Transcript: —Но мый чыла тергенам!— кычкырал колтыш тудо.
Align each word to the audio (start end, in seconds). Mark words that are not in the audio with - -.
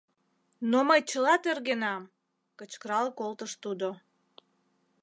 —Но 0.69 0.77
мый 0.87 1.01
чыла 1.09 1.35
тергенам!— 1.43 2.03
кычкырал 2.59 3.07
колтыш 3.19 3.51
тудо. 3.63 3.89